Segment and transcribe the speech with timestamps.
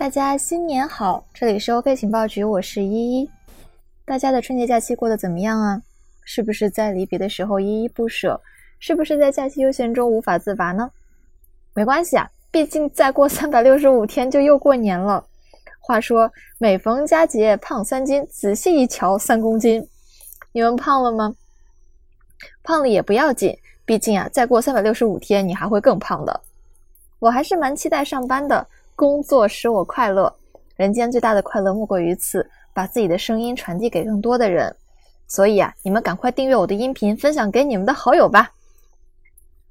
[0.00, 3.30] 大家新年好，这里是 OK 情报局，我是依依。
[4.06, 5.82] 大家的春节假期过得怎么样啊？
[6.24, 8.40] 是不是在离别的时候依依不舍？
[8.78, 10.90] 是不是在假期悠闲中无法自拔呢？
[11.74, 15.22] 没关系啊，毕竟再过三百六十五天就又过年了。
[15.80, 19.86] 话说每逢佳节胖三斤，仔细一瞧三公斤。
[20.52, 21.34] 你们胖了吗？
[22.62, 23.54] 胖了也不要紧，
[23.84, 26.40] 毕竟啊，再过三百六十五天你还会更胖的。
[27.18, 28.66] 我还是蛮期待上班的。
[29.00, 30.30] 工作使我快乐，
[30.76, 34.76] 人间最大的快乐莫过于此，把自己的声音传递给更多的人。
[35.26, 38.52] 所以啊，你们赶快订阅我的音频，分享给你们的好友吧。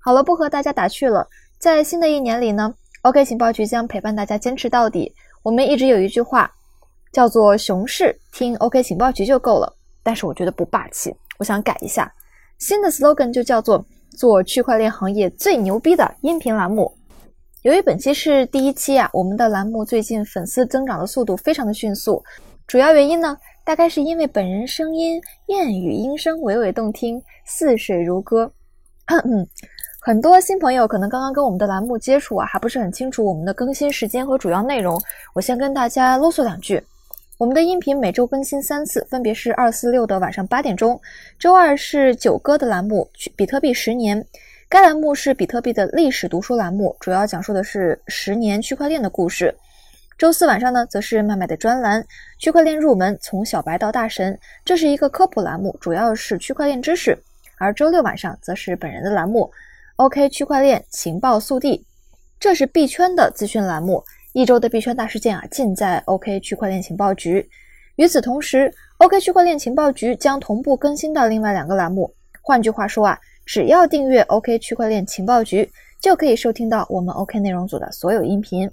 [0.00, 1.24] 好了，不和大家打趣了，
[1.56, 5.14] 在新的一年里呢，OK 情报局将陪伴大家坚持到底。
[5.44, 6.52] 我们一直有一句话，
[7.12, 12.12] 叫做“熊市听 OK 情报局就够了”，但是我觉得不霸气，我想改一下，
[12.58, 13.86] 新的 slogan 就叫做
[14.18, 16.92] “做区块链行业最牛逼的音频栏目”。
[17.62, 22.20] 由于本期是第一期啊，我们的栏目最近粉丝增长的速度非常的迅速。
[22.66, 28.52] 主要原因呢，大概是因为本人声音燕语音声娓娓动听，似水如歌。
[30.02, 35.00] 很多新朋友可能刚刚跟我们的栏目接触啊，还不是很清楚我们的更新时间和主要内容。
[35.32, 36.82] 我先跟大家啰嗦两句：
[37.38, 41.00] 我们的音频每周更新三次，分别是二、四、六的晚上八点钟。
[41.38, 44.20] 周二是九哥的栏目《比特币十年》。
[44.72, 49.54] 该栏目是比特币的历史读书栏目，主要讲述的是十年区块链的故事。
[50.16, 52.02] 周四晚上呢，则是麦麦的专栏
[52.38, 54.32] 《区块链入门：从小白到大神》，
[54.64, 57.14] 这是一个科普栏目，主要是区块链知识。
[57.58, 59.44] 而周六晚上则是本人的栏目
[59.96, 61.76] 《OK 区块链情报速递》，
[62.40, 67.46] 这是币圈的资讯栏目，一周的币圈大事件啊，尽在 OK 区块链情报局。
[67.96, 72.10] 与此同时，OK 区块链情报局将同步更新到另外两个栏目。
[72.40, 73.20] 换句话说啊。
[73.44, 78.70] 只要订阅 OK 区块链情报局，就可以收听到我们 OK 内容组的所有音频。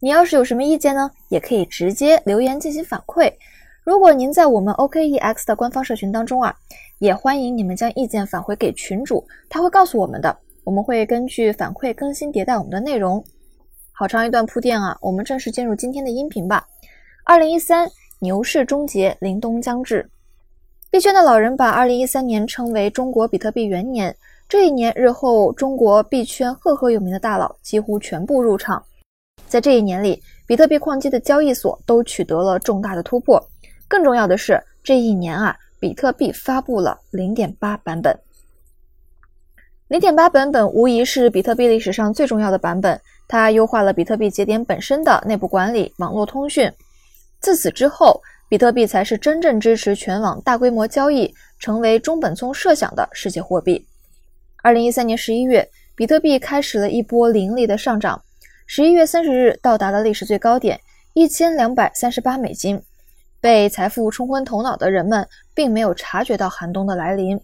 [0.00, 3.32] 你要是有什么意见呢，也可以直接留言进行反馈。
[3.82, 6.54] 如果您在我们 OKEX 的官方社群当中啊，
[6.98, 10.36] 也欢迎你们将意见返回给群主，他会告诉我们的。
[10.62, 13.24] 我们会根据反馈更新迭代我们的内容。
[13.90, 16.64] 好长一段铺垫啊，我们正式进入今天的音频吧。
[17.24, 17.88] 二零一三
[18.20, 20.08] 牛市终结，凛冬将至。
[20.90, 24.16] 币圈的老人把2013年称为中国比特币元年。
[24.48, 28.82] 这一年，日后中国币圈赫赫有名的大佬几乎全部入场。
[29.46, 33.38] 在这一年里，比特币矿机的交易所都取得了重大的突破。
[33.86, 38.18] 更重要的是，这一年啊，比特币发布了0.8版本。
[39.90, 46.72] 0.8版本无疑是比特币历史上最重要的版本，它优化了比特币节点本身的内部管理、网络通讯。
[47.40, 53.86] 自此之后，比特币才是真正支持全网大规模交易，成为中本聪设想的世界货币。
[54.62, 58.22] 二零一三年十一月，比特币开始了一波凌厉的上涨，
[58.66, 60.80] 十一月三十日到达了历史最高点
[61.12, 62.80] 一千两百三十八美金。
[63.38, 67.38] 被财富冲昏头脑的人们并没有察觉到寒冬的来临。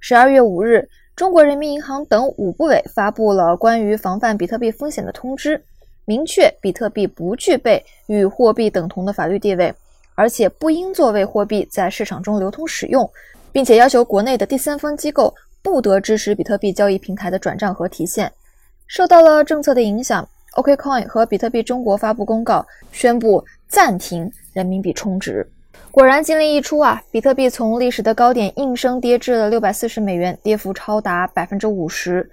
[0.00, 5.62] 十二月五日，中国人民银行等五部委发布了关于防范比特币风险的通知，
[6.06, 9.72] 明确比特币不具备与货币等同的法律地位。
[10.14, 13.10] 而且不应作为货币在市场中流通使用，
[13.50, 18.32] 并且要求国内的第三方机构不得支持比特币交易平台的转账和提现。
[18.86, 25.48] 受到了政策的影响，OKCoin 和比特币中国发布公告，宣布暂停人民币充值。
[25.90, 32.28] 果然，禁令一出啊，比特币从历史的高点应声跌至了六百四十美元，跌幅超达百分之五十。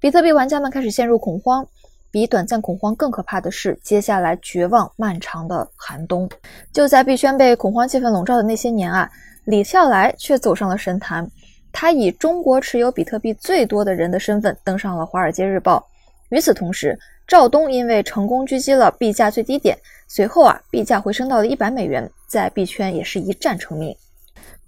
[0.00, 1.66] 比特币玩家们开始陷入恐慌。
[2.14, 6.30] 比短暂恐慌更可怕的是，接下来绝望漫长的寒冬。
[6.72, 9.10] 就在币圈被恐慌气氛笼罩的那些年啊，
[9.46, 11.28] 李笑来却走上了神坛。
[11.72, 15.84] 他以中国持有比特币最多的人的身份登上了《华尔街日报》。
[16.28, 19.76] 与此同时，赵东因为成功狙击了币价最低点，
[20.06, 23.92] 随后啊，币价回升到了一百美元，在币圈也是一战成名。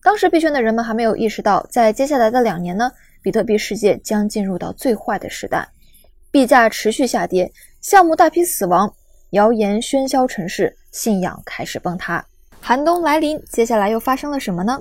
[0.02, 2.90] 当时币圈的人们还没有意识到，在接下来的两年呢，
[3.22, 5.68] 比特币世界将进入到最坏的时代。
[6.36, 7.50] 币价持续下跌，
[7.80, 8.94] 项目大批死亡，
[9.30, 12.22] 谣言喧嚣城市，信仰开始崩塌。
[12.60, 14.78] 寒冬来临，接下来又发生了什么呢？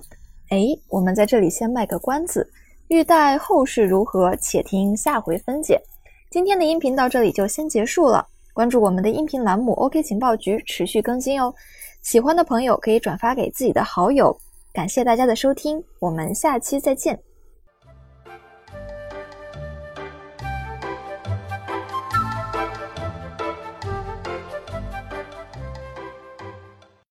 [0.50, 2.46] 哎，我们在这里先卖个关子，
[2.90, 5.81] 欲待后事如何，且听下回分解。
[6.30, 11.54] 今天的音频到这里就先结束了，关注我们的音频栏目 OK 情报局，持续更新哦。
[12.02, 14.38] 喜欢的朋友可以转发给自己的好友。
[14.74, 17.18] 感谢大家的收听，我们下期再见。